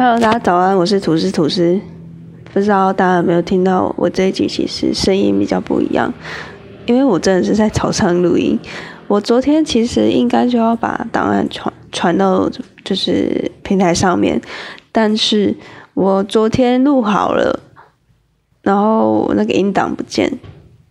[0.00, 1.76] Hello，大家早安，我是吐司吐司。
[2.54, 6.14] 不知道大家有没有听到我这一集其实声音比较不一样，
[6.86, 8.56] 因为我真的是在早上录音。
[9.08, 12.48] 我昨天其实应该就要把档案传传到
[12.84, 14.40] 就是平台上面，
[14.92, 15.52] 但是
[15.94, 17.58] 我昨天录好了，
[18.62, 20.32] 然后那个音档不见，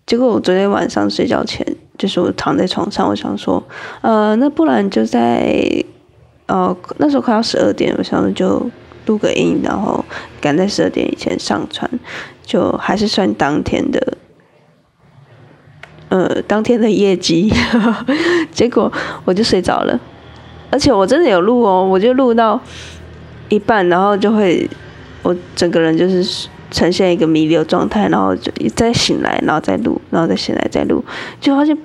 [0.05, 1.65] 结果我昨天晚上睡觉前，
[1.97, 3.63] 就是我躺在床上，我想说，
[4.01, 5.65] 呃，那不然就在，
[6.47, 8.69] 呃，那时候快要十二点，我想就。
[9.07, 10.05] 录个音，然后
[10.39, 11.89] 赶在十二点以前上传，
[12.43, 14.17] 就还是算当天的，
[16.09, 17.51] 呃，当天的业绩。
[18.51, 18.91] 结果
[19.25, 19.99] 我就睡着了，
[20.69, 22.59] 而且我真的有录哦，我就录到
[23.49, 24.69] 一半，然后就会
[25.23, 31.03] 我整个人就是呈现一个弥留状态，然后就再醒来，然后再录，然后再醒来再录，
[31.39, 31.77] 就发现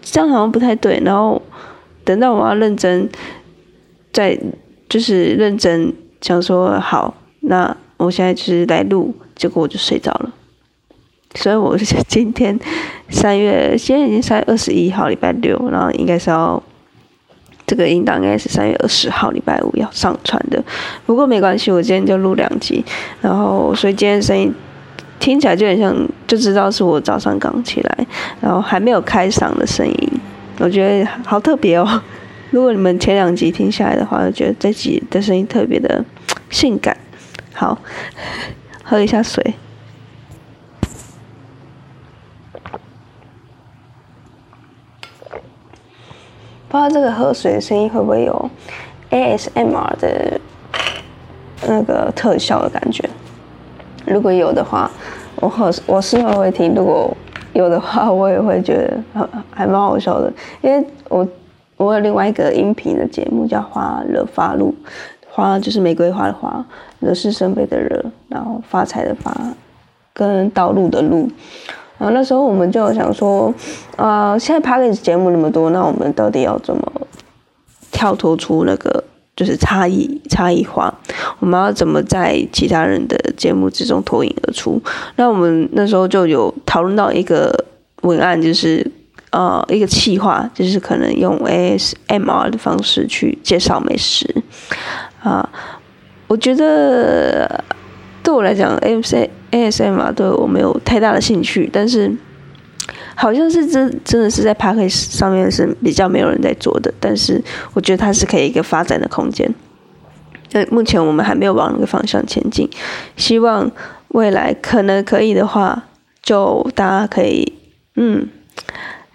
[0.00, 1.00] 这样好像不太对。
[1.04, 1.40] 然后
[2.04, 3.08] 等到我要认真，
[4.12, 4.38] 再
[4.88, 5.92] 就是认真。
[6.22, 10.32] 想说好，那我现在就是来录，结果我就睡着了。
[11.34, 12.58] 所以我是今天
[13.08, 16.62] 三月，现在已经三月二十一号，礼拜六，然后应该是要
[17.66, 20.62] 这个音档应该是三月二十号，礼拜五要上传的。
[21.06, 22.84] 不过没关系，我今天就录两集，
[23.20, 24.54] 然后所以今天声音
[25.18, 28.06] 听起来就很像，就知道是我早上刚起来，
[28.40, 30.08] 然后还没有开嗓的声音，
[30.60, 32.00] 我觉得好特别哦。
[32.50, 36.04] 如果你们前两集听下来的话，就觉得这集的声音特别的
[36.50, 36.96] 性感。
[37.54, 37.78] 好，
[38.84, 39.54] 喝一下水。
[46.68, 48.50] 不知道这个喝水的声音会不会有
[49.10, 50.40] ASMR 的
[51.68, 53.08] 那个特效的感觉？
[54.06, 54.90] 如果有的话，
[55.36, 57.14] 我好我是会听；如果
[57.52, 61.28] 有的话，我也会觉得还还蛮好笑的，因为我。
[61.78, 64.72] 我有另外一个音频的节目叫《花惹发露》，
[65.34, 66.62] 花就是玫瑰花的花，
[67.00, 69.34] 惹是生非的惹，然后发财的发，
[70.12, 71.30] 跟道路的路。
[71.96, 73.52] 然后那时候我们就想说，
[73.96, 76.92] 呃，现在拍的节目那么多，那我们到底要怎么
[77.90, 79.02] 跳脱出那个
[79.34, 80.92] 就是差异差异化？
[81.38, 84.78] 我们要怎么在其他人的节目之中脱颖而出？
[85.16, 87.64] 那我们那时候就有讨论到一个
[88.02, 88.90] 文案，就是。
[89.32, 94.26] 呃，一个企划就是可能用 ASMR 的方式去介绍美食，
[95.22, 95.48] 啊，
[96.26, 97.64] 我觉得
[98.22, 102.12] 对我来讲，AS ASMR 对我没有太大的兴趣，但是
[103.14, 107.42] 好像是真真的是在 p a c k a g e 上面是比较没有人在做的，但是
[107.74, 109.52] 我觉得它是可以一个发展的空间。
[110.50, 112.68] 但目前我们还没有往那个方向前进，
[113.16, 113.70] 希望
[114.08, 115.84] 未来可能可以的话，
[116.22, 117.52] 就大家可以
[117.96, 118.28] 嗯。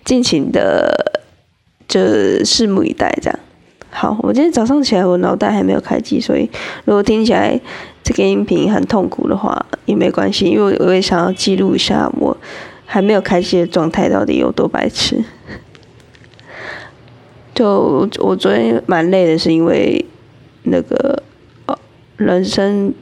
[0.05, 1.21] 尽情的，
[1.85, 3.37] 就拭目以待，这样。
[3.89, 6.49] 好，我今天早上起来，我脑袋还没有开机，所以
[6.85, 7.59] 如果听起来
[8.03, 12.35] 这个音频很痛苦的话，也没关系，因为我也想要记录一下我
[12.85, 15.23] 还没有开机的状态到底有多白痴。
[17.55, 20.05] 就我昨天蛮累的，是因为
[20.63, 21.23] 那个
[21.65, 21.75] 哦，
[22.17, 22.93] 人生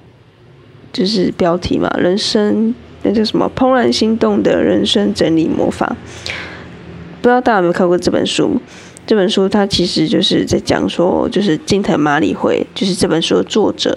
[0.94, 2.74] 就是标题嘛，人生
[3.04, 3.52] 那叫什么？
[3.54, 5.98] 怦然心动的人生整理魔法。
[7.22, 8.62] 不知道大家有没有看过这本书？
[9.08, 13.96] 这本书它其实就是在讲说，就是金藤麻里惠，就是这本书的作者，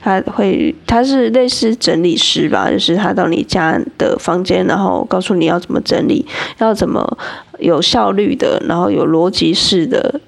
[0.00, 6.26] 他会他是类似整理师吧，就是他到你家的房间，然后告诉你要怎么整理，
[6.58, 7.18] 要怎么
[7.60, 10.20] 有效率的，然后有逻辑式的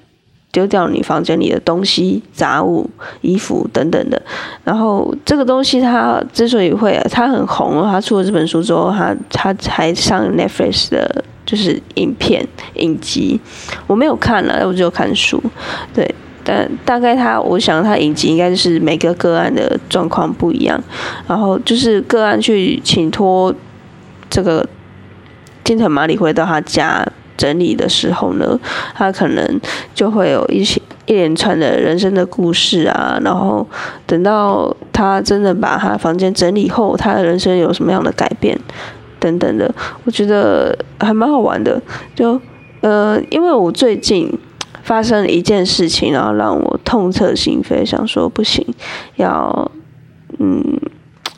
[0.53, 4.21] 丢掉你房间里的东西、杂物、衣服等等的。
[4.63, 11.25] 然后这个东西他之所以会他很红，他出了这本书之后，他他才上 Netflix 的。
[11.45, 12.45] 就是影片
[12.75, 13.39] 影集，
[13.87, 15.41] 我没有看了，我只有看书。
[15.93, 16.09] 对，
[16.43, 20.81] 但大概他，我想他影集应该就是每个个案的状况不一样，
[21.27, 23.53] 然后就是个案去请托
[24.29, 24.67] 这个
[25.63, 27.05] 金藤麻里回到他家
[27.35, 28.59] 整理的时候呢，
[28.95, 29.61] 他可能
[29.93, 33.67] 就会有一些一连串的人生的故事啊，然后
[34.05, 38.57] 等到他真的把他房间整理后，他的人生有什么样的改变？
[39.23, 39.73] 等等的，
[40.03, 41.81] 我觉得还蛮好玩的。
[42.13, 42.39] 就
[42.81, 44.29] 呃，因为我最近
[44.83, 48.65] 发生了一件事情，然后让我痛彻心扉，想说不行，
[49.15, 49.71] 要
[50.39, 50.61] 嗯，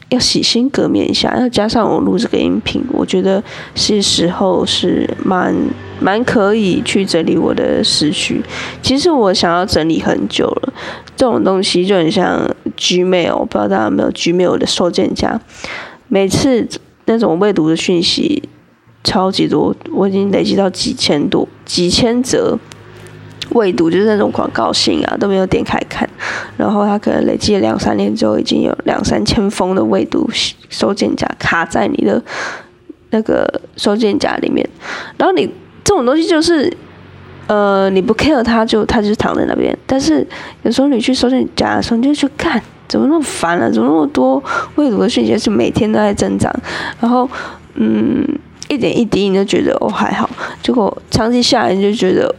[0.10, 1.38] 要洗心革面一下。
[1.38, 3.44] 要加上我录这个音频，我觉得
[3.76, 5.54] 是时候是蛮
[6.00, 8.42] 蛮可以去整理我的思绪。
[8.82, 10.74] 其实我想要整理很久了，
[11.16, 15.40] 这种东西就很像 Gmail，不知道大家有没有 Gmail 的收件夹，
[16.08, 16.68] 每次。
[17.06, 18.48] 那种未读的讯息
[19.04, 22.58] 超级多，我已经累积到几千多、几千则。
[23.52, 26.10] 未读就是那种广告信啊都没有点开看，
[26.58, 30.28] 然后他可能累积了两三年之后，已经有两三千封的未读
[30.68, 32.22] 收件夹卡在你的
[33.12, 34.68] 那个收件夹里面，
[35.18, 35.46] 然后你
[35.84, 36.76] 这种东西就是，
[37.46, 40.26] 呃，你不 care 它就它就躺在那边，但是
[40.64, 43.70] 有时候你去收件夹的时候，你就去看，怎么那么烦啊？
[43.70, 44.44] 怎么那么多
[44.76, 46.54] 未读的讯息是每天都在增长，
[47.00, 47.30] 然后
[47.76, 48.28] 嗯，
[48.68, 50.30] 一点一滴你就觉得哦还好，
[50.62, 52.34] 结果长期下来你就觉得。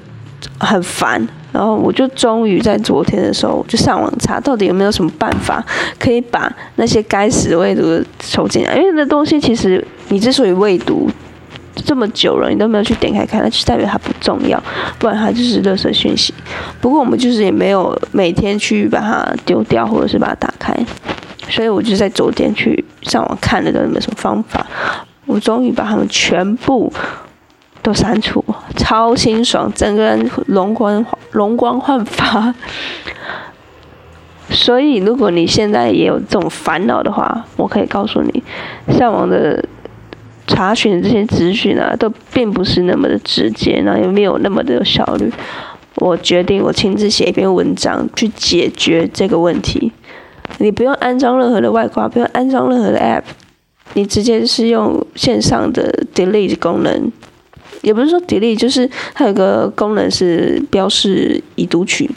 [0.61, 5.65] 很烦，然后我就终于在昨天的时候，我就上网查，到底有没有什么办法
[5.99, 8.77] 可以把那些该死的未读的抽进来？
[8.77, 11.11] 因为那东西其实你之所以未读
[11.85, 14.63] 这么久了，你都没有去点开看，那就代表它不重要，
[14.99, 16.33] 不然它就是垃圾讯息。
[16.81, 20.75] 不过我们就是也没有每天去把它丢掉，或者是把它打开，
[21.49, 24.67] 所以我就在昨天去上网看了，有没有什么方法？
[25.27, 26.93] 我终于把它们全部。
[27.83, 28.45] 都删除，
[28.77, 32.53] 超清爽，整个人容光容光焕发。
[34.51, 38.43] 所以，如果你现在也有这种烦恼的话，我可以告诉你，
[38.99, 39.65] 上网的
[40.57, 45.31] 查询这些资讯啊，都并不是那么的直接，然后也没有那么的有效率。
[45.97, 49.93] 我决定，我亲自写一篇文章去解决这个问题。
[50.57, 53.25] 你不用安装任何的外挂，不用安装任何的 App，
[53.93, 57.13] 你直接是用线上的 Delete 功能。
[57.83, 62.11] 也不是说 delete，就是它有个功能是标示已读取，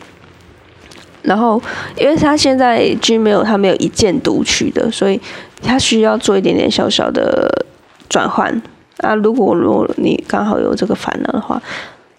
[1.24, 1.62] 然后
[1.98, 5.20] 因为它现在 Gmail 它没有一键读取的，所以
[5.62, 7.66] 它需要做一点点小小的
[8.10, 8.62] 转换
[8.98, 9.16] 啊。
[9.16, 11.62] 如果如果你刚好有这个烦恼的话，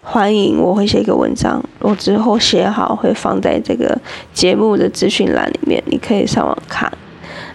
[0.01, 3.95] 欢迎我会写一个文章，我之后写好会放在这个
[4.33, 6.91] 节目的资讯栏里面，你可以上网看，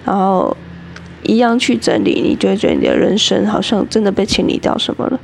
[0.05, 0.57] 然后。
[1.23, 5.19] 一样去整理，你就会觉得你的人生好像真的被清理掉什么了。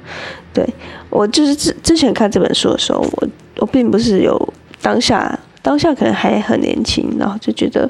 [0.52, 0.68] 对
[1.08, 3.28] 我就是之之前看这本书的时候，我
[3.58, 7.88] 我并不是有当下当下可能还很年轻，然后就觉得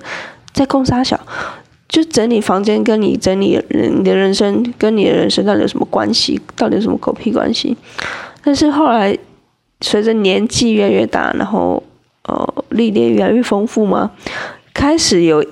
[0.52, 1.18] 在公沙小，
[1.92, 6.40] 就整理房间跟你整理人你的人生跟你的人生到底有什么关系？
[6.56, 7.76] 到底有什么狗屁关系？
[8.42, 9.16] 但是后来
[9.82, 11.82] 随着年纪越来越大，然后
[12.24, 14.10] 呃历练越来越丰富嘛，
[14.72, 15.44] 开始有。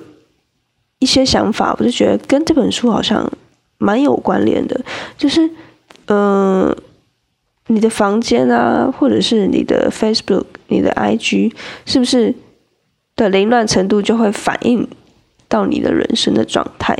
[1.01, 3.27] 一些想法，我就觉得跟这本书好像
[3.79, 4.79] 蛮有关联的，
[5.17, 5.49] 就是，
[6.05, 6.77] 嗯，
[7.69, 11.51] 你的房间啊，或者是你的 Facebook、你的 IG，
[11.87, 12.31] 是不是
[13.15, 14.87] 的凌乱程度就会反映
[15.51, 16.97] 到你的人生的状态？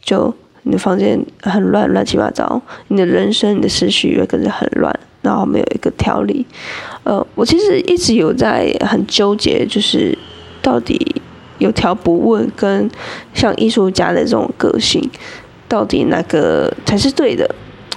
[0.00, 6.46] 就你的房间很乱，乱七八糟，你的人生、你的思绪也跟着很乱，然后没有一个条理。
[7.04, 10.16] 呃，我其实一直有在很纠结，就是
[10.62, 11.22] 到底。
[11.58, 12.90] 有条不紊，跟
[13.32, 15.00] 像艺术家的这种个性，
[15.68, 17.48] 到底哪个才是对的？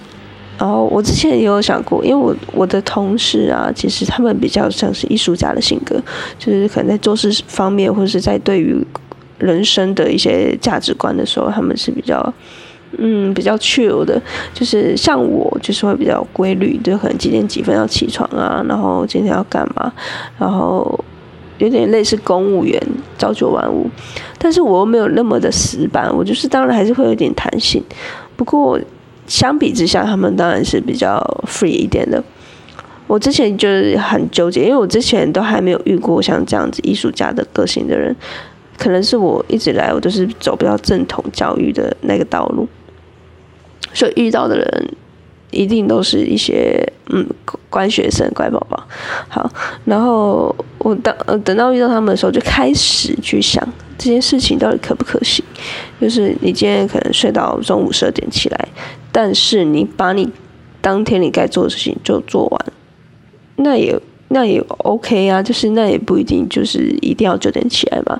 [0.59, 5.99] 然后我之前也有想过，因为我我的同事啊，其实他们比较像是艺术家的性格，
[6.37, 8.75] 就是可能在做事方面，或者是在对于
[9.37, 12.33] 人生的一些价值观的时候，他们是比较
[12.97, 14.21] 嗯比较 chill 的。
[14.53, 19.91] 就是像我，就是会比较规律，就可能几点几分要起床啊，然后今天要干嘛，
[20.37, 20.99] 然后。
[21.57, 22.77] 有点类似公务员
[23.17, 23.89] 朝九晚五，
[24.37, 27.81] 但是我又没有那么的死板，我就是当然还是会有点弹性。
[28.35, 28.77] 不过
[29.25, 31.17] 相比之下，他们当然是比较
[31.47, 32.21] free 一点的。
[33.07, 38.13] 我之前就是很纠结，因为我之前都还没有遇过像这样子艺术家的个性的人，
[38.77, 42.67] 可能是我一直来我都是走比较正统教育的那个道路，
[43.93, 44.89] 所以遇到的人。
[45.51, 47.25] 一定都是一些嗯
[47.69, 48.83] 乖学生乖宝宝，
[49.29, 49.49] 好，
[49.85, 51.15] 然后我等
[51.45, 53.65] 等到遇到他们的时候，就开始去想
[53.97, 55.45] 这件事情到底可不可行。
[56.01, 58.67] 就是你今天可能睡到中午十二点起来，
[59.13, 60.29] 但是你把你
[60.81, 62.65] 当天你该做的事情就做完，
[63.55, 63.97] 那也
[64.35, 68.19] 那也 OK 啊，就是那也不一定就是一定要九点起来嘛，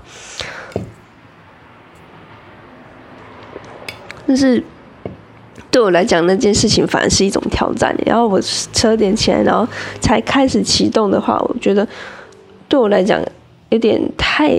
[4.26, 4.64] 但是。
[5.72, 7.94] 对我来讲，那件事情反而是一种挑战。
[8.06, 9.68] 然后我十二点起来，然后
[10.00, 11.86] 才开始启动的话，我觉得
[12.70, 13.22] 对我来讲
[13.72, 14.58] 有点太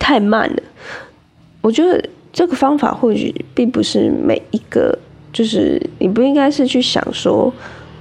[0.00, 0.60] 太慢了。
[1.60, 4.98] 我觉得这个方法或许并不是每一个，
[5.32, 7.54] 就是你不应该是去想说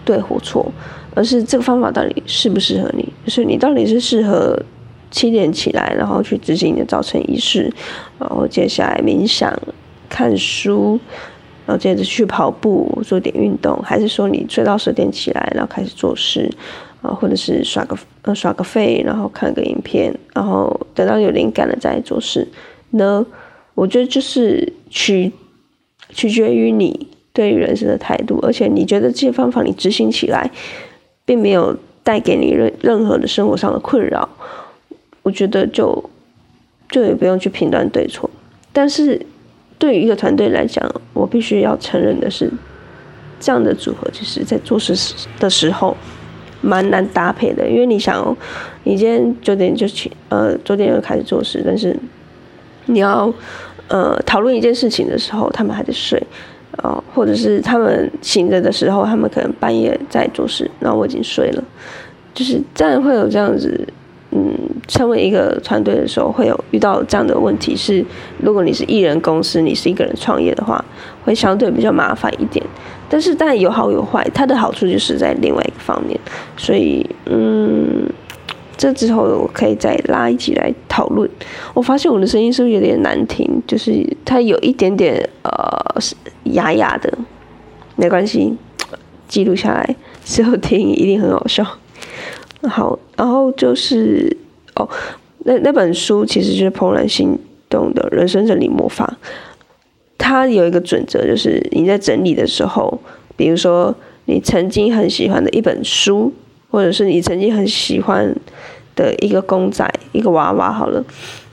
[0.03, 0.65] 对或错，
[1.17, 3.03] 而是这个方法到底适不适合你。
[3.25, 4.61] 就是你到底是适合
[5.09, 7.73] 七点起来，然后去执行你的早晨仪式，
[8.19, 9.51] 然后接下来冥想、
[10.07, 10.99] 看书。
[11.65, 16.49] 然后接着去跑步做点运动，还是说你睡到十点起来，然后开始做事，
[17.01, 22.47] 啊，或者是刷个呃刷个废，然后看个影片，然后等到有灵感了再做事
[22.91, 23.25] 呢？
[23.75, 25.29] 我觉得就是取
[26.11, 30.49] 取决于你对于人生的态度，而且你觉得这些方法你执行起来，
[31.27, 34.29] 并没有带给你任任何的生活上的困扰，
[35.23, 36.09] 我觉得就
[36.89, 38.29] 就也不用去评断对错。
[38.71, 39.21] 但是
[39.77, 42.49] 对于一个团队来讲，我必须要承认的是，
[43.41, 44.95] 这样的组合其实在做事
[45.37, 45.97] 的时候
[46.61, 48.35] 蛮难搭配的，因为你想，
[48.85, 51.93] 你今天九点就起，呃，九点就开始做事，但是
[52.85, 53.33] 你要
[53.89, 56.23] 呃讨论一件事情的时候，他们还在睡。
[56.83, 61.63] 哦，或者是他们醒着的时候，他们可能半夜在做事，然后我已经睡了，
[62.33, 63.87] 就是这样会有这样子，
[64.31, 64.53] 嗯，
[64.87, 68.05] 成为一个团队的时候会有遇到这样的问题是，
[68.39, 70.83] 如果你是艺人公司，你是一个人创业的话，
[71.25, 72.63] 会相对比较麻烦一点，
[73.09, 76.19] 但是但有好有坏，它的好处就是在另外一个方面，
[76.55, 78.07] 所以嗯。
[78.77, 81.27] 这之后我可以再拉一起来讨论。
[81.73, 83.49] 我发现我的声音是不是有点难听？
[83.65, 85.51] 就是它有一点点呃
[86.53, 87.11] 哑哑的，
[87.95, 88.55] 没关系，
[89.27, 91.65] 记录下来之后听一定很好笑。
[92.63, 94.37] 好，然后就是
[94.75, 94.87] 哦，
[95.39, 97.35] 那那本书其实就是《怦然心
[97.69, 99.17] 动的人生整理魔法》，
[100.19, 102.99] 它有一个准则，就是你在整理的时候，
[103.35, 106.31] 比如说你曾经很喜欢的一本书。
[106.77, 108.31] 或者是你曾经很喜欢
[108.95, 111.03] 的一个公仔、一个娃娃，好了，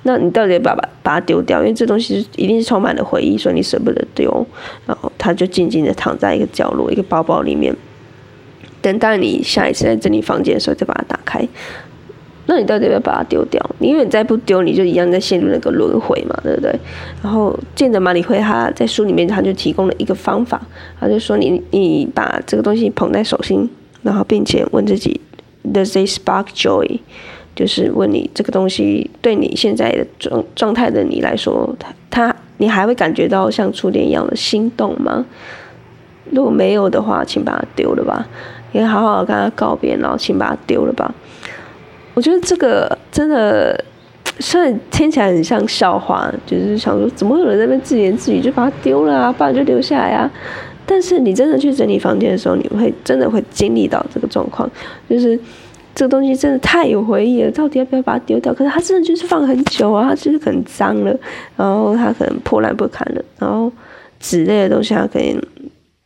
[0.02, 1.62] 那你到底要把把把它丢掉？
[1.62, 4.47] 因为这东西一定是充满了回忆，所以你舍不得丢，
[4.87, 7.75] 然后它就静静的躺在一个角落、一个包包里面，
[8.83, 11.43] 等待你下一次在整理房间的时候再把它打开。
[12.45, 13.59] 那你到底要不要把它丢掉？
[13.81, 16.71] 因为你再不丢，你就一样在陷入那个轮回嘛，对不对？
[17.23, 20.61] 然后见着马里会，他在书里面他就提供了一个方法，
[21.00, 23.66] 他就说你你把这个东西捧在手心。
[24.04, 25.20] 然后，并且问自己
[25.64, 27.00] ，Does this spark joy？
[27.56, 35.25] 就是问你这个东西对你现在的状状态的你来说，它它你还会感觉到像初恋一样的心动吗？
[36.30, 38.26] 如果没有的话，请把它丢了吧，
[38.73, 41.14] 也好好跟他告别，然后请把它丢了吧。
[42.14, 43.84] 我觉得这个真的，
[44.40, 50.28] 虽然听起来很像笑话，就是想说，怎么有人在那边自言自语，就把它丢了啊，不然就留下来啊。
[50.87, 54.71] 但是你真的去整理房间的时候，你会真的会经历到这个状况，
[55.09, 55.38] 就是
[55.95, 58.53] 这个东西真的太有回忆了，到底要不要把它丢掉？
[58.53, 61.17] 可是它真的就是放很久啊，它就是很脏了，
[61.57, 63.73] 然后它可能破烂不堪了，然后
[64.21, 65.41] 纸类的东西它可能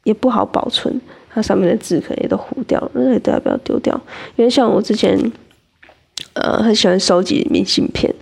[0.05, 1.01] 也不好保存，
[1.33, 4.01] 它上面的字可能也都糊掉了，那都要不要丢掉？
[4.37, 5.19] 因为像我之前，
[6.35, 8.15] 呃，很喜欢收集明信片，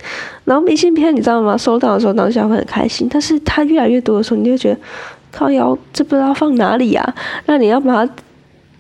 [0.45, 1.57] 然后明信片你知道吗？
[1.57, 4.79] 收到的时候当下会很开心，但是它越来越多的时候，你就觉得。
[5.33, 7.15] 靠腰，这不知道放哪里呀？
[7.45, 8.13] 那你要把它，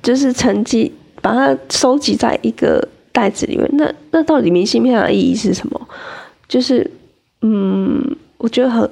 [0.02, 3.68] 就是沉积，把它收集在一个袋子里面。
[3.72, 5.88] 那那到底明信片的意义是什么？
[6.48, 6.90] 就是，
[7.42, 8.88] 嗯，我觉得很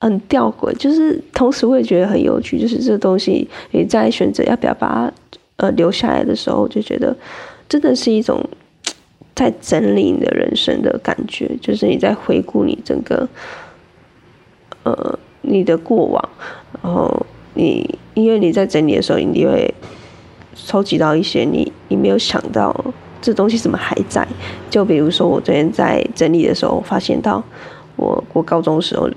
[0.00, 0.72] 很吊诡。
[0.76, 2.58] 就是同时我也觉得很有趣。
[2.58, 5.12] 就是这东西，你在选择要不要把它
[5.58, 7.16] 呃留下来的时候，就觉得
[7.68, 8.44] 真的是一种
[9.36, 11.56] 在整理你的人生的感觉。
[11.60, 13.28] 就是你在回顾你整个，
[14.82, 15.18] 呃。
[15.42, 16.28] 你的过往，
[16.82, 19.72] 然后你因为你在整理的时候，你就会
[20.54, 22.74] 收集到一些你你没有想到
[23.20, 24.26] 这东西怎么还在。
[24.68, 27.42] 就比如说我昨天在整理的时候，发现到
[27.96, 29.08] 我我高中时候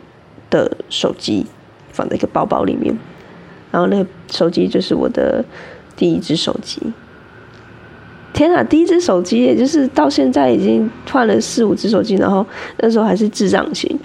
[0.49, 1.45] 的手机
[1.91, 2.95] 放在一个包包里面，
[3.71, 5.43] 然后那个手机就是我的
[5.95, 6.81] 第一只手机。
[8.33, 12.45] 天啊，第一只手机，也就是到现在已经换了四五只手机，然后
[12.77, 13.99] 那时候还是智障型。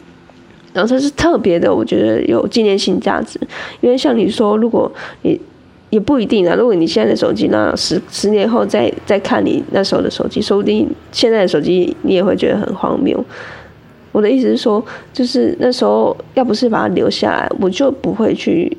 [0.77, 3.41] 然后这是特别的，我觉得有纪念性价值，
[3.81, 4.93] 因为像你说，如果
[5.23, 5.41] 你
[5.89, 13.25] 也不一定啊，如果你现在的手机，那十十年后再再看你那时候的手机，说不定现在的手机你也会觉得很荒谬。
[14.13, 18.77] 我的意思是说，就是那时候要不是把它留下来，我就不会去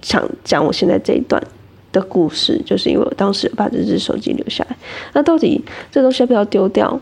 [0.00, 1.42] 讲讲我现在这一段
[1.92, 4.76] 的故事，就是因为我当时把这只手机留下来。
[5.12, 6.98] 那到底这东西要不要丢掉？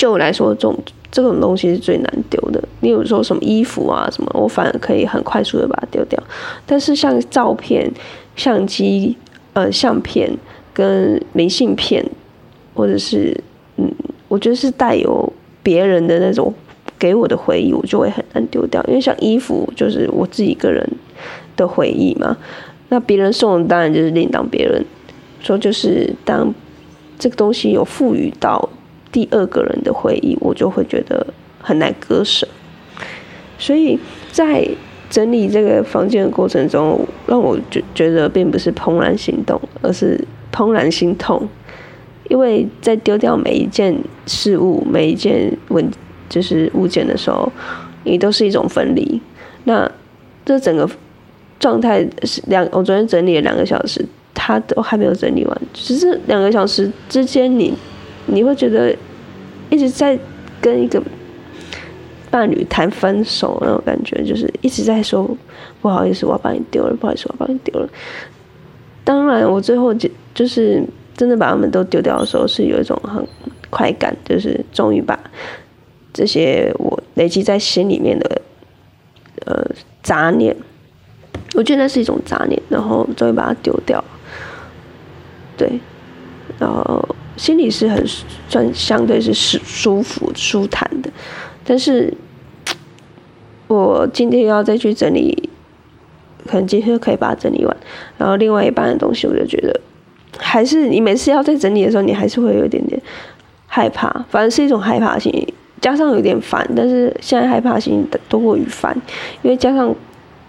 [0.00, 0.78] 就我来说，这种。
[1.12, 2.62] 这种东西是最难丢的。
[2.82, 6.16] 你有说什么衣服啊什么，我反而可以很快速的把它丢掉。
[6.64, 7.90] 但是像照片、
[8.36, 9.16] 相机、
[9.52, 10.30] 呃相片
[10.72, 12.08] 跟明信片，
[12.74, 13.36] 或者是
[13.76, 13.92] 嗯，
[14.28, 15.32] 我觉得是带有
[15.64, 16.54] 别人的那种
[16.96, 18.80] 给我的回忆，我就会很难丢掉。
[18.86, 20.88] 因为像衣服就是我自己个人
[21.56, 22.36] 的回忆嘛，
[22.90, 24.80] 那别人送的当然就是另当别人。
[25.40, 26.54] 说就是当
[27.18, 28.68] 这个东西有赋予到。
[29.12, 31.26] 第二个人的回忆，我就会觉得
[31.60, 32.46] 很难割舍。
[33.58, 33.98] 所以
[34.32, 34.68] 在
[35.10, 40.18] 整理这个房间的过程中，让我觉觉得并不是怦然心动，而是
[40.52, 41.48] 怦然心痛。
[42.28, 43.92] 因为在丢掉每一件
[44.26, 45.90] 事物、每一件文
[46.28, 47.52] 就是物件的时候，
[48.04, 49.20] 你都是一种分离。
[49.64, 49.90] 那
[50.44, 50.88] 这整个
[51.58, 57.74] 状态是两，我昨天整理了两个小时，他都还没有整理完，只是两个小时之间，你
[58.30, 58.94] 你会觉得
[59.68, 60.18] 一直在
[60.60, 61.02] 跟一个
[62.30, 65.28] 伴侣谈分手那种感觉，就是一直在说
[65.82, 67.88] 不好意思，我把你丢了，不好意思，我把你丢了。
[69.02, 70.82] 当然，我最后就就是
[71.16, 73.26] 真的把他们都丢掉的时候，是有一种很
[73.68, 75.18] 快感，就是终于把
[76.12, 78.42] 这些我累积在心里面的
[79.46, 79.66] 呃
[80.02, 80.54] 杂念，
[81.54, 84.02] 我觉得那是一种杂念，然后终于把它丢掉。
[85.56, 85.80] 对，
[86.58, 87.06] 然后
[87.40, 88.06] 心里是很
[88.50, 91.10] 算相对是舒舒服舒坦的，
[91.64, 92.12] 但是，
[93.66, 95.48] 我今天要再去整理，
[96.46, 97.74] 可能今天可以把它整理完。
[98.18, 99.80] 然后另外一半的东西，我就觉得，
[100.36, 103.00] 还是你每次要在整理的时候，你还是会有一点点
[103.66, 106.68] 害怕，反正是一种害怕心理，加上有点烦。
[106.76, 108.94] 但是现在害怕心理多过于烦，
[109.40, 109.96] 因为加上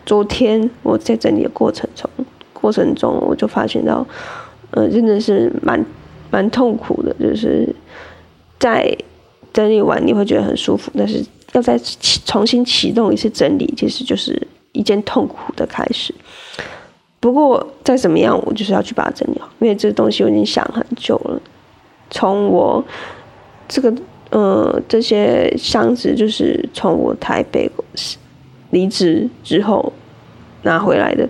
[0.05, 2.09] 昨天我在整理的过程中，
[2.51, 4.05] 过程中我就发现到。
[4.73, 5.85] 呃，真的是蛮
[6.31, 7.67] 蛮痛苦的，就是
[8.57, 8.97] 在
[9.53, 11.77] 整理完你会觉得很舒服，但是要再
[12.25, 16.15] 重新启动一次整理，其实就是一件痛苦的开始。
[17.19, 21.39] 不过再怎么样，我就是要去把它整理好，因为这个东西我已经想很久了。
[22.09, 22.83] 从我
[23.67, 23.93] 这个
[24.31, 27.69] 呃这些箱子，就是从我台北
[28.71, 29.91] 离职之后
[30.63, 31.29] 拿回来的。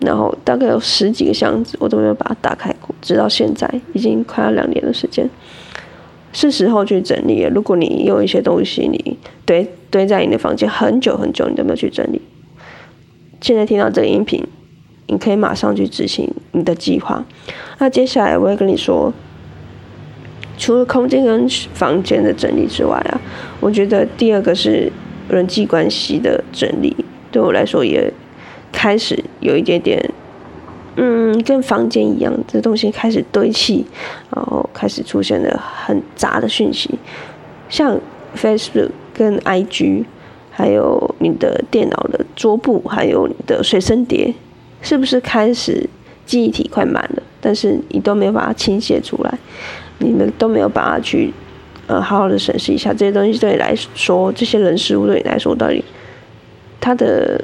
[0.00, 5.28] 然后大概有十几个箱子，我都没有把它打开过，直到现在已经快要两年的时间，
[6.32, 7.50] 是时候去整理了。
[7.50, 12.22] 如果你有一些东西你堆堆在你的房间很久很久，你都没有去整理，
[13.40, 14.40] 现在听到这个音频，
[15.08, 17.24] 你可以马上去执行你的计划。
[17.78, 19.12] 那接下来我会跟你说，
[20.56, 23.20] 除了空间跟房间的整理之外啊，
[23.58, 24.92] 我觉得第二个是
[25.28, 26.96] 人际关系的整理，
[27.32, 28.12] 对我来说也。
[28.72, 30.10] 开始有一点点，
[30.96, 33.86] 嗯，跟房间一样，这东西开始堆砌，
[34.34, 36.90] 然后开始出现了很杂的讯息，
[37.68, 37.98] 像
[38.36, 40.04] Facebook 跟 IG，
[40.50, 44.34] 还有你的电脑的桌布，还有你的随身碟，
[44.82, 45.88] 是不是开始
[46.26, 47.22] 记忆体快满了？
[47.40, 49.38] 但是你都没有把它倾泻出来，
[49.98, 51.32] 你们都没有把它去
[51.86, 55.82] 呃好好的审视一下这些东西对你来说，这些人事物对你来说到底
[56.80, 57.40] 它的。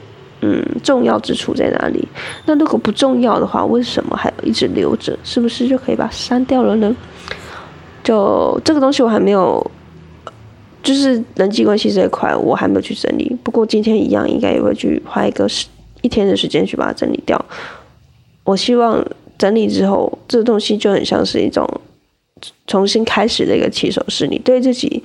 [0.47, 2.07] 嗯，重要之处在哪里？
[2.45, 5.19] 那如果不重要的话，为什么还一直留着？
[5.25, 6.95] 是不是就可以把它删掉了呢？
[8.03, 9.71] 就这个东西我还没有，
[10.83, 13.35] 就是人际关系这一块我还没有去整理。
[13.43, 15.67] 不过今天一样，应该也会去花一个时
[16.03, 17.43] 一天的时间去把它整理掉。
[18.45, 19.03] 我希望
[19.39, 21.67] 整理之后，这东西就很像是一种
[22.67, 25.03] 重新开始的一个起手式，你对自己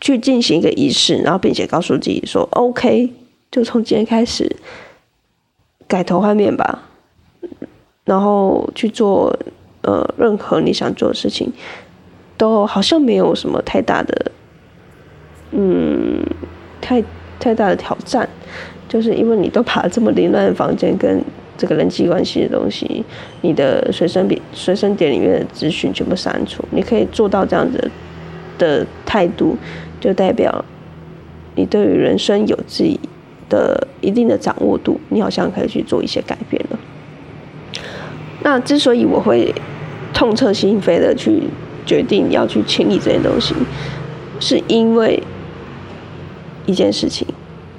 [0.00, 3.10] 去进行一个仪式，然后并且告诉自己说：“OK。”
[3.56, 4.54] 就从今天开始
[5.88, 6.82] 改头换面吧，
[8.04, 9.34] 然后去做
[9.80, 11.50] 呃任何你想做的事情，
[12.36, 14.30] 都好像没有什么太大的，
[15.52, 16.22] 嗯，
[16.82, 17.02] 太
[17.40, 18.28] 太大的挑战，
[18.90, 21.24] 就是因为你都把这么凌乱的房间跟
[21.56, 23.02] 这个人际关系的东西，
[23.40, 27.90] 你的随身笔、随身碟里面的资讯全部删除，你可以做到这样子
[28.58, 29.56] 的态度，
[29.98, 30.62] 就代表
[31.54, 33.00] 你对于人生有自己。
[33.48, 36.78] 的一定的掌握度，你好像可以去做一些改变了。
[38.42, 39.54] 那之所以我会
[40.12, 41.42] 痛彻心扉的去
[41.84, 43.54] 决定要去清理这些东西，
[44.40, 45.22] 是因为
[46.66, 47.26] 一件事情，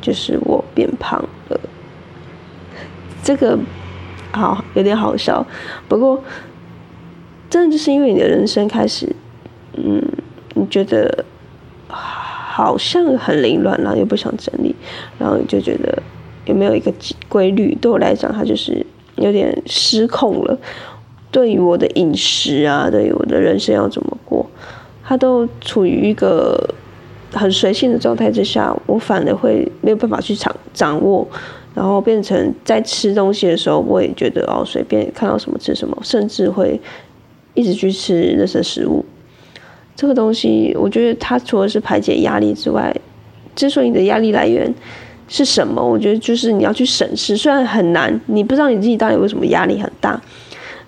[0.02, 1.60] 就是我变胖了。
[3.24, 3.58] 这个
[4.32, 5.46] 好有点好笑，
[5.88, 6.24] 不过
[7.50, 9.16] 真的就是因为你的人生开始，
[9.74, 10.02] 嗯，
[10.56, 11.26] 你觉得。
[12.58, 14.76] 好像很凌乱，然后又不想整理，
[15.20, 16.02] 然后就觉得
[16.46, 16.92] 有没有一个
[17.30, 17.76] 规律？
[17.80, 18.84] 对我来讲，它就是
[19.18, 20.58] 有点失控了。
[21.30, 24.44] 对于我的饮食啊，对于我的人生要怎么过，
[25.04, 26.74] 它都处于一个
[27.32, 31.28] 很随性的状态之下，我反而会没有办法去掌掌握，
[31.76, 36.82] 然后变成在吃东西的时候，我也觉得哦，随便看到什么吃什么，甚至会
[37.54, 39.06] 一直去吃那些食物。
[39.98, 42.96] 这个东西，我觉得它除了是排解压力之外，
[43.56, 44.72] 之所以你的压力来源
[45.28, 47.36] 是什么，我觉得就是你要去审视。
[47.36, 50.22] 虽然很难，你不知道你自己到底为什么压力很大，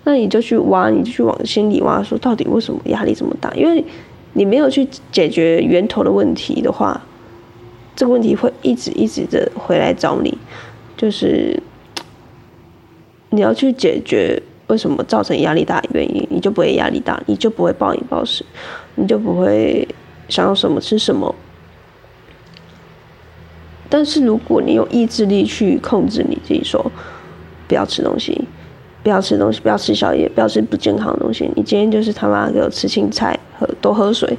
[0.04, 3.52] 那你就去挖，你就去往心里挖，说到底为什么压力这么大？
[3.54, 3.84] 因为
[4.34, 7.00] 你没有去解决源头的问题的话，
[7.96, 10.38] 这个问题会一直一直的回来找你。
[10.96, 11.60] 就是
[13.30, 18.44] 你要去解决为什么造成压力大的原因，你就不会压力大，你就不会暴饮暴食。
[19.00, 19.88] 你就不会
[20.28, 21.34] 想要什么吃什么，
[23.88, 26.92] 但是如果你有意志力去控制你自己，说
[27.66, 28.46] 不要吃东西，
[29.02, 31.50] 不要吃东西，不要吃宵夜，不要吃不健康的东西。
[31.56, 34.36] 你今天就是他妈给我吃青菜，喝多喝水。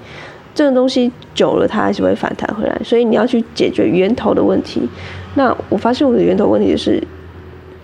[0.54, 2.80] 这个东西久了，它还是会反弹回来。
[2.84, 4.82] 所以你要去解决源头的问题。
[5.36, 7.02] 那我发现我的源头问题就是，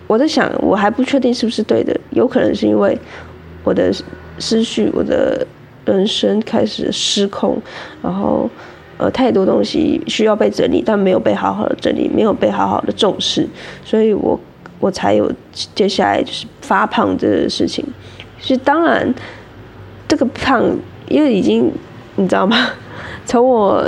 [0.06, 2.98] 我在想，我还不确定是不是对的，有可能是因为
[3.64, 3.92] 我的
[4.38, 5.48] 思绪，我的
[5.94, 7.58] 人生开始失控，
[8.02, 8.50] 然后
[8.98, 13.48] 呃太多东西需要被整理，但没有被好好的整理，没有被好好的重视，
[13.84, 14.40] 所以我
[14.80, 15.32] 我才有
[15.74, 17.84] 接下来就是发胖这个事情。
[18.40, 19.14] 是当然，
[20.08, 20.64] 这个胖
[21.10, 21.72] 因为已经
[22.16, 22.56] 你知道吗？
[23.26, 23.86] 从我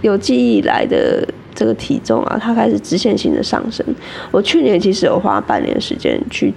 [0.00, 1.26] 有记忆以来的。
[1.54, 3.84] 这个体重啊，它开始直线性的上升。
[4.30, 6.52] 我去年其实有花半年时间去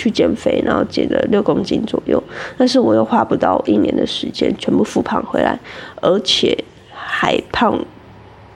[0.00, 2.22] 去减肥，然后减了六公斤左右，
[2.56, 5.60] 但是我又花不到一年的时间全部复胖回来，
[6.00, 6.56] 而且
[6.90, 7.78] 还胖，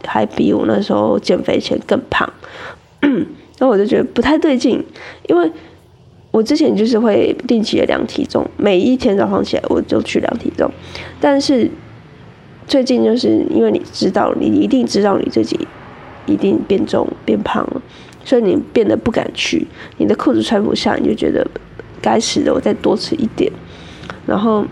[0.07, 2.26] 还比我那时候减肥前更胖。
[3.59, 4.83] 那我就觉得不太对劲，
[5.28, 5.52] 因为
[6.30, 10.70] 我之前就是会定期的量体重，每一天早上起来我就去量体重，
[11.20, 11.70] 但是。
[12.66, 15.68] 最近就是因为你知道，你一定知道你自己
[16.24, 17.83] 一定变重变胖了，
[18.24, 19.66] 所以你变得不敢去。
[19.98, 21.46] 你的裤子穿不下，你就觉得
[22.00, 23.52] 该死的，我再多吃一点。
[24.26, 24.64] 然后，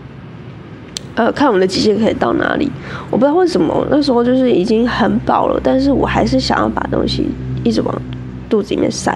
[1.15, 2.69] 呃，看我们的极限可以到哪里？
[3.11, 7.27] 我不知道为什么那时候就是已经很饱了，但是我还是想要把东西
[7.63, 8.01] 一直往
[8.49, 9.15] 肚子里面塞，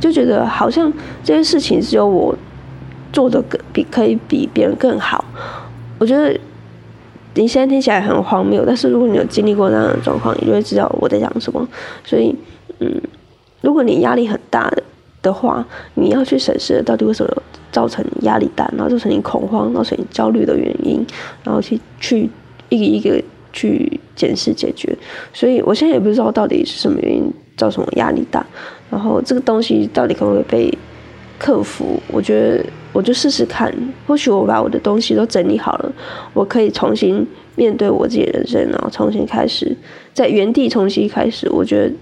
[0.00, 2.36] 就觉得好像这件事情只有我
[3.12, 5.24] 做的更比可以比别人更好。
[5.98, 6.38] 我觉得。
[7.34, 11.68] 你现在听起来很荒谬，但是如果你有经历过那样的状况，你就会知道我在讲什么。
[12.04, 12.34] 所以，
[12.80, 13.00] 嗯，
[13.60, 14.72] 如果你压力很大
[15.22, 17.42] 的话，你要去审视到底为什么
[17.72, 21.04] 造成压力大，然后造成你恐慌、造成你焦虑的原因，
[21.44, 22.28] 然后去去
[22.68, 24.96] 一个一个去检视解决。
[25.32, 28.44] 所以我现在也不知道到底是什么原因造成我压力大，
[28.90, 30.78] 然后这个东西到底可不可以被
[31.38, 32.00] 克服？
[32.10, 32.64] 我觉得。
[32.90, 33.72] 我就试试看，
[34.06, 35.92] 或许我把我的东西都整理好了，
[36.32, 39.76] 我可以重新面对我自己的人生，然后重新开始，
[40.14, 41.48] 在原地重新开始。
[41.50, 41.94] 我觉得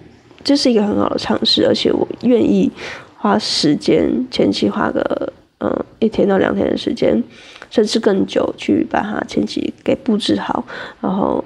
[0.47, 2.71] 这是一个很好的尝试，而且我愿意
[3.17, 7.21] 花时间，前期花个嗯一天到两天的时间，
[7.69, 10.65] 甚至更久，去把它前期给布置好，
[11.01, 11.45] 然后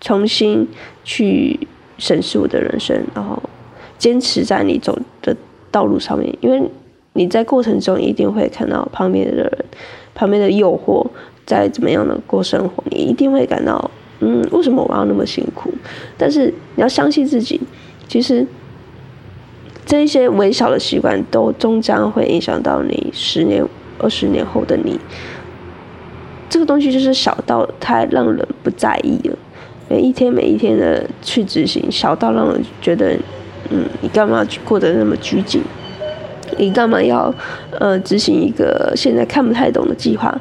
[0.00, 0.66] 重新
[1.04, 1.56] 去
[1.96, 3.40] 审视我的人生，然后
[3.96, 5.36] 坚持在你走的
[5.70, 6.68] 道路上面，因为。
[7.12, 9.64] 你在过程中一定会看到旁边的人，
[10.14, 11.04] 旁边的诱惑，
[11.44, 15.74] 在怎么样的过生活，你一定会感到，嗯，为什么我要那么辛苦？
[16.16, 17.60] 但是你要相信自己，
[18.10, 18.44] 其实
[19.86, 23.64] 这一些微小的习惯都终将会影响到你十年、
[24.00, 24.98] 二十年后的你。
[26.48, 29.38] 这个东西就是小到太让人不在意了，
[29.88, 33.16] 每一天每一天的去执行，小到让人觉得，
[33.70, 35.62] 嗯，你干嘛去过得那么拘谨？
[36.58, 37.32] 你干嘛要
[37.78, 40.36] 呃执行一个现在看不太懂的计划？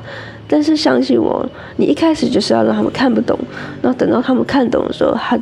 [0.48, 3.38] 但是相信我，你一开始就是要让他们看不懂，
[3.84, 5.38] 然后等到他们看懂的时候，他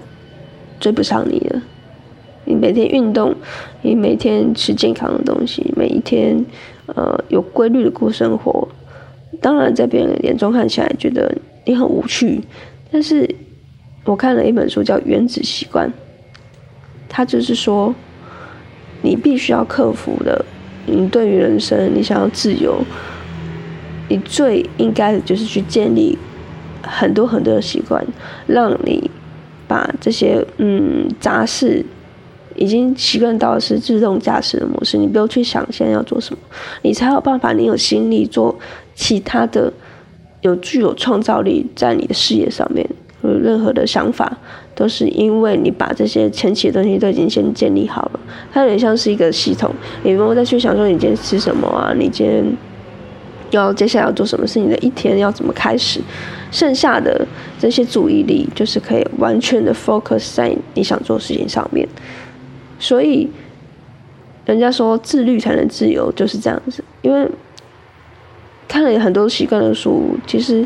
[0.77, 1.61] 追不上你了。
[2.47, 3.35] 你每天运动，
[3.81, 6.43] 你每天吃健康的东西，每一天
[6.87, 8.67] 呃有规律的过生活。
[9.41, 11.31] 当然，在别人眼中看起来觉得
[11.65, 12.41] 你很无趣，
[12.91, 13.29] 但是
[14.05, 15.87] 我看了一本书叫《原子习惯》，
[17.09, 17.93] 它就是说
[19.01, 20.43] 你必须要克服的。
[20.89, 22.81] 你对于人生，你想要自由，
[24.07, 26.17] 你最应该的就是去建立
[26.81, 28.01] 很多很多的习惯，
[28.47, 29.11] 让你
[29.67, 31.85] 把这些嗯杂事
[32.57, 36.39] 已经习惯到是自动驾驶的模式，你不用去想现在要做什么，
[36.81, 38.57] 你才有办法，你有心力做
[38.95, 39.71] 其他的，
[40.41, 42.85] 有具有创造力在你的事业上面。
[43.23, 44.37] 有任何的想法，
[44.75, 48.19] 都是因为你把这些前期的东西都已经先建立好了，
[48.53, 52.45] 它有点像是一个系统，你不用再去想说你今天吃什么啊，你今天
[53.49, 55.99] 要接下来要做什么事情的一天要怎么开始，
[56.51, 57.27] 剩下的
[57.59, 61.85] 这些注意力就是可以完全的 focus 在你想做事情上面。
[62.79, 63.29] 所以，
[64.45, 66.83] 人家说自律才能自由，就是这样子。
[67.01, 67.29] 因为
[68.67, 70.65] 看了很多习惯的书，其实。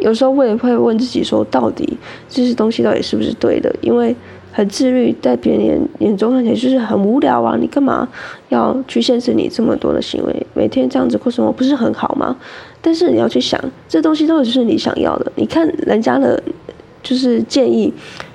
[0.00, 1.98] 有时候我也会问自己说，到底
[2.28, 3.74] 这些东西到底是不是对的？
[3.80, 4.14] 因为
[4.52, 7.56] 很自律，在别人眼眼中看起来就是很无聊啊！
[7.60, 8.06] 你干嘛
[8.48, 10.46] 要去限制你这么多的行为？
[10.54, 12.36] 每天这样子过生活不是很好吗？
[12.80, 15.32] 但是你要去想，这东西到底是你想要的？
[15.34, 16.40] 你看人家的，
[17.02, 17.92] 就是建议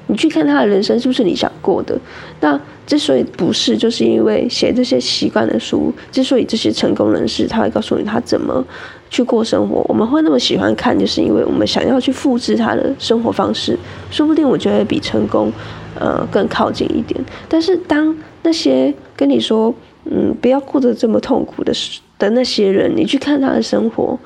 [0.08, 1.98] 你去看他的人生是不是你想过的？
[2.44, 8.64] 那之所以不是，就是因为写这些习惯的书，之所以这些成功人士他会告诉你他怎么。
[9.10, 13.78] 去过生活，我们会那么喜欢看，就是因为我们想要去复制他的生活方式，
[14.10, 15.54] 说不定我觉得比成功，
[16.00, 17.24] 呃，更靠近一点。
[17.48, 19.72] 但是当那些跟你说，
[20.06, 21.72] 嗯，不要过得这么痛苦的
[22.18, 24.18] 的那些人，你去看他的生活，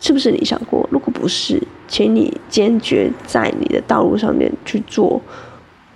[0.00, 0.84] 是不是你想过？
[0.90, 5.22] 如果不是，请你坚决在你的道路上面去做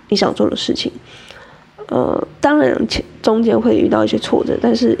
[0.07, 0.89] 你想做的事情。
[1.87, 4.97] 呃，当然前中间会遇到一些挫折，但是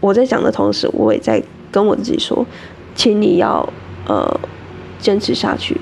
[0.00, 2.44] 我在讲的同时，我也在跟我自己说，
[2.94, 3.66] 请你要
[4.06, 4.40] 呃
[4.98, 5.76] 坚持下去，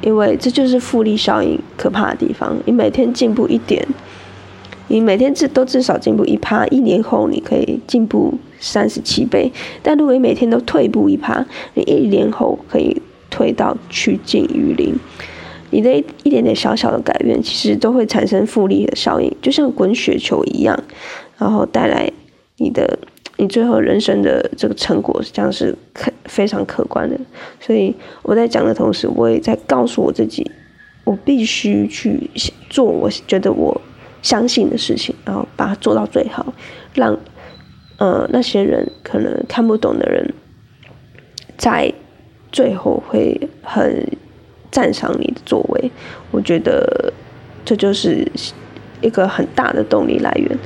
[0.00, 2.56] 因为这就是复利效应可怕的地方。
[2.64, 3.86] 你每天进步一点，
[4.88, 9.52] 你每天至都至少进步一趴，一年后你可以进步三十七倍。
[9.82, 11.44] 但如果你每天都退步一趴，
[11.74, 14.98] 你一年后可以退到趋近于零。
[15.74, 20.80] 你的一一点点小小的改变，其实都会产生复利的效应，就像滚雪球一样，
[21.36, 22.08] 然后带来
[22.58, 22.96] 你的
[23.38, 27.18] 你最后人生的这个成果，将是可非常可观的。
[27.58, 30.48] 所以我在讲的同时，我也在告诉我自己，
[31.02, 32.30] 我必须去
[32.70, 33.80] 做我觉得我
[34.22, 36.54] 相信的事情，然后把它做到最好，
[36.94, 37.18] 让
[37.98, 40.32] 呃那些人可能看不懂的人，
[41.56, 41.92] 在
[42.52, 44.06] 最后会很。
[44.74, 45.88] 赞赏你的作为，
[46.32, 47.12] 我觉得
[47.64, 48.26] 这就是
[49.00, 50.58] 一个很大的动力来源。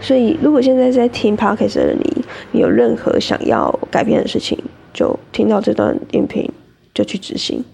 [0.00, 4.56] 所以，如果现在在听 podcast 的你，你有任何想要改变的事情，
[4.94, 6.48] 就听到这段音频
[6.94, 7.64] 就去执行，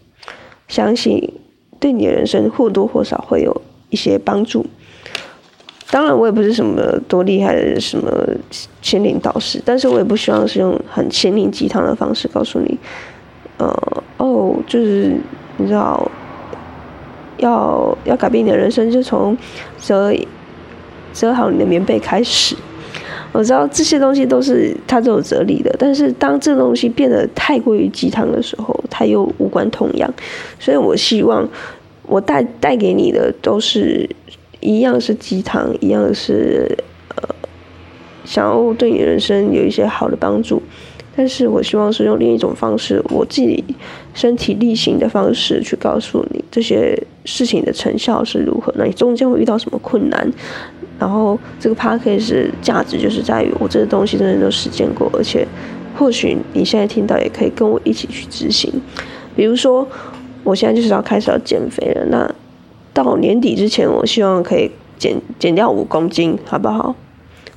[0.67, 1.31] 相信
[1.79, 3.55] 对你的人生或多或少会有
[3.91, 4.65] 一些帮助。
[5.91, 8.11] 当然，我也不是什么多厉害的什么
[8.81, 12.79] 心灵导师，但是我也不希望是用很心灵鸡汤的方式告诉你，
[13.59, 15.21] 呃，哦，就是。
[15.59, 16.11] 你知道，
[17.39, 19.37] 要要改变你的人生，就从
[19.81, 20.13] 折
[21.13, 22.57] 折好你的棉被开始。
[23.33, 30.13] 我知道这些东西都是它都有哲理的，但是当这东西变得太过于鸡汤的时候，它又无关痛痒。
[30.59, 31.49] 所以我希望
[32.03, 34.09] 我带带给你的都是
[34.61, 36.77] 一样是鸡汤，一样是
[37.17, 37.29] 呃，
[38.25, 40.63] 想要对你人生有一些好的帮助。
[41.15, 43.63] 但是我希望是用另一种方式，我自己
[44.15, 48.73] 身体力行的方式去告诉你这些事情的成效是如何。
[48.79, 50.33] 那你中间会遇到什么困难？
[50.99, 55.47] 然后这个 p a c k a g e 价值就是在于我这个东西真的都实践过，而且
[55.99, 58.73] 或许你现在听到也可以跟我一起去执行。
[59.37, 59.87] 比如说，
[60.43, 62.35] 我现在就是要开始要减肥了，那
[62.95, 66.95] 到年底之前，我希望可以减减掉五公斤，好不好？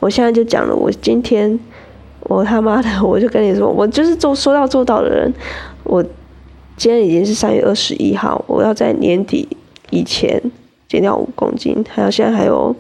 [0.02, 1.58] 我现在就讲了，我今天。
[2.26, 5.34] 我他妈的， 我就跟你说，我就是做说到做到的人。
[5.84, 6.04] 我
[6.76, 9.48] 今天已经是三月二十一号，我要在年底
[9.92, 10.42] 以前
[10.88, 12.76] 减掉五公斤，还有现在还有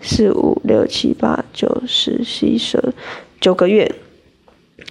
[0.00, 2.80] 四五六七八九十十一十
[3.40, 3.92] 九个月，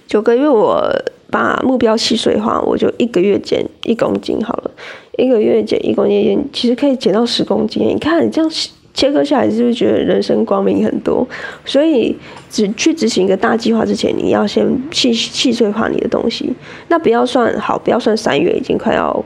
[0.06, 0.90] 九个月我
[1.30, 4.70] 把目标细碎化，我就一个月减一公斤好了，
[5.16, 7.82] 一个月减一公斤，其实可以减到十公斤。
[7.82, 8.50] 你看你这样。
[8.96, 11.24] 切割下来，是不是觉得人生光明很多？
[11.64, 12.16] 所以，
[12.50, 16.50] 只去执行一个大计划之前，你要先细细碎化你的东西。
[16.88, 19.24] 那不要算好，不要算三月已经快要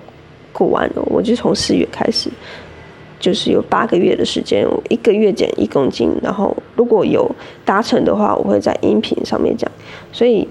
[0.53, 2.29] 过完了，我就从四月开始，
[3.21, 6.11] 就是有八个月的时间，一个月减一公斤。
[6.21, 7.31] 然后，如果有
[7.65, 9.71] 达成的话，我会在音频上面讲。
[10.13, 10.47] 所以。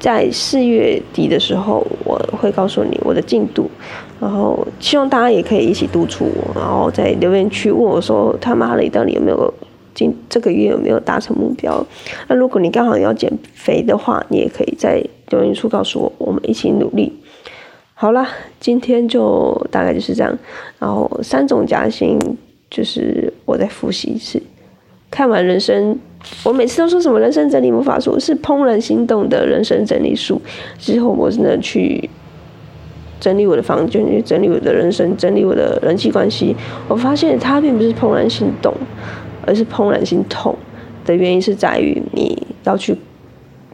[0.00, 3.68] 在四月底的时候，我会告诉你我的进度，
[4.20, 9.52] 然后希望大家也可以一起督促我，然后在留言区问我说：“他妈的，你到底有没有
[9.94, 11.86] 今这个月有没有达成目标？”
[12.28, 17.12] 那如果你刚好要减肥的话，你也可以在留言处告诉我，我们一起努力。
[17.94, 18.26] 好了，
[18.60, 20.38] 今天就大概就是这样。
[20.78, 22.18] 然后三种夹心，
[22.70, 24.42] 就是我再复习一次，
[25.10, 25.98] 看完人生。
[26.42, 30.42] 我每次都说什么人生整理魔法术是怦然心动的人生整理术，
[30.76, 32.10] 之后我真的去
[33.20, 36.54] 整理我的房间，去整理我的人生，整理我的人际关系。
[36.88, 38.74] 我发现它并不是怦然心动，
[39.46, 40.54] 而是怦然心痛
[41.04, 42.96] 的原因是在于你要去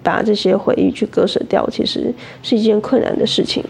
[0.02, 3.64] 把这些回忆去割舍掉，其实是一件困难的事情。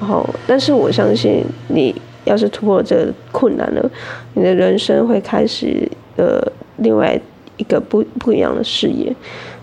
[0.00, 3.90] 然后，但是我相信你要是突破这个困难了，
[4.34, 6.40] 你的人生会开始呃
[6.78, 7.20] 另外。
[7.56, 9.14] 一个不不一样的事业，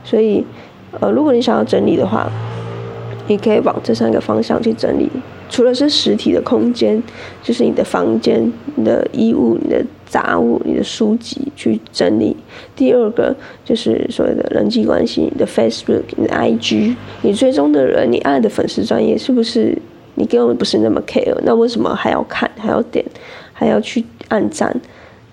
[0.03, 0.45] 所以，
[0.99, 2.31] 呃，如果你想要整理的话，
[3.27, 5.09] 你可以往这三个方向去整理。
[5.49, 7.01] 除了是实体的空间，
[7.41, 12.35] 就是你的房间、你的衣物、你的杂物、你的书籍去整理。
[12.75, 19.77] 第二个就是所谓的人际关系，你的 Facebook、你的 IG，你追踪的人，你爱的粉丝专业是不是
[20.15, 21.33] 你根本不是那么 care？
[21.43, 23.05] 那为什么还要看、还要点、
[23.53, 24.75] 还要去按赞？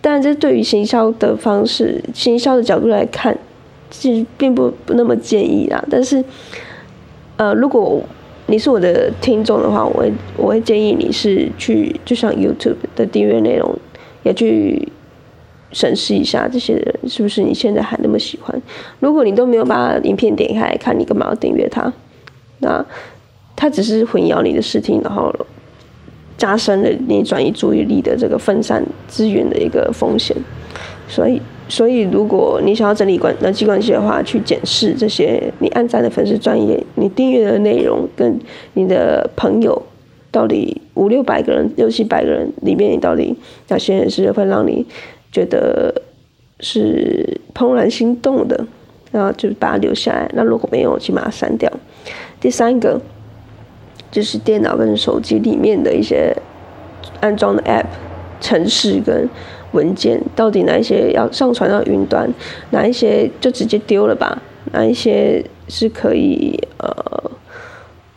[0.00, 3.36] 但这对于行销的方式、行销的角度来看，
[3.90, 5.84] 其实并不不那么建议啦。
[5.90, 6.22] 但是，
[7.36, 8.02] 呃，如果
[8.46, 13.74] 你是我的听众的话，我会我会建议你是去，就像 YouTube 的订阅内容，
[14.22, 14.86] 也去
[15.72, 18.62] 审视一下这些人是不是你现在还那么喜欢。
[19.00, 21.92] 如果你都没有把影片点开来看，你干嘛要订阅它？
[22.58, 22.84] 那
[23.56, 25.34] 它只是混淆你的视听，然后
[26.36, 30.36] 加深了你转移注意力的这个分散资源的一个风险。
[31.08, 31.40] 所以，
[31.74, 38.38] 所以如果你想要整理关人际关系的话，去检视这些你按赞的粉丝专业，你订阅的内容跟
[38.74, 39.82] 你的朋友
[40.30, 44.86] 到底五六百个人、六七百个人里面，你到底哪些人是会让你
[45.32, 45.92] 觉得
[46.60, 48.64] 是怦然心动的，
[49.10, 50.30] 然后就把它留下来。
[50.32, 51.68] 那如果没有，就把它删掉。
[52.40, 53.00] 第三个
[54.12, 56.32] 就是电脑跟手机里面的一些
[57.20, 57.86] 安装的 App、
[58.40, 59.28] 程式跟。
[59.74, 62.32] 文件到底哪一些要上传到云端，
[62.70, 64.40] 哪一些就直接丢了吧？
[64.72, 67.30] 哪一些是可以呃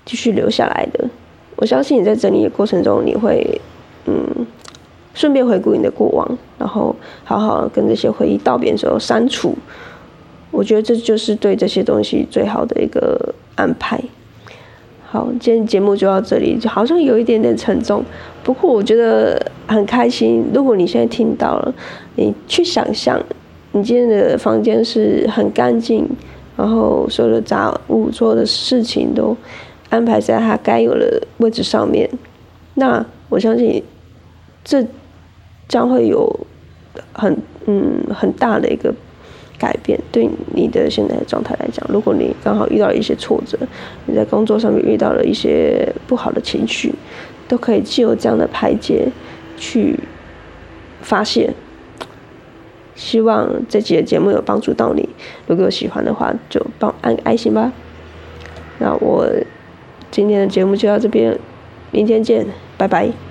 [0.06, 1.10] 继续留下来的？
[1.58, 3.60] 我相信你在整理的过程中，你会
[4.06, 4.46] 嗯
[5.14, 9.54] 顺便回顾你的过往，然后好好跟这些回忆道别的时候删除。
[10.52, 14.02] 我觉得这就是对这些东西最好的一个安排。
[15.10, 18.04] 好，今天节目就到这里，就好像有一点点沉重，
[18.44, 20.46] 不过我觉得很开心。
[20.54, 21.74] 如果你现在听到了，
[22.16, 23.18] 你去想象，
[23.72, 26.06] 你今天的房间是很干净，
[26.58, 29.34] 然后所有的杂物、所有的事情都
[29.90, 32.10] 安排在它该有的位置上面，
[32.74, 33.82] 那我相信
[34.66, 34.86] 这
[35.70, 36.30] 将会有
[37.14, 38.94] 很嗯很大的一个。
[39.58, 43.58] 改变对你的现在的状态来讲，如果你刚好遇到了一些挫折，
[44.06, 46.94] 你在工作上面遇到了一些不好的情绪，
[47.48, 49.08] 都可以借由这样的排解
[49.58, 50.00] 去
[51.02, 51.54] 发泄。
[52.96, 55.08] 希望这集的节目有帮助到你，
[55.46, 57.72] 如果喜欢的话，就帮按爱心吧。
[58.80, 59.28] 那我
[60.10, 61.38] 今天的节目就到这边，
[61.92, 62.46] 明天见，
[62.78, 63.27] 拜拜。